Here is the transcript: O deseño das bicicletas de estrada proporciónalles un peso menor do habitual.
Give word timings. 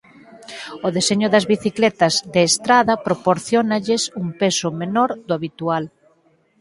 O 0.87 0.87
deseño 0.97 1.27
das 1.33 1.45
bicicletas 1.53 2.13
de 2.33 2.41
estrada 2.49 2.93
proporciónalles 3.07 4.01
un 4.23 4.27
peso 4.41 4.67
menor 4.81 5.09
do 5.27 5.33
habitual. 5.37 5.83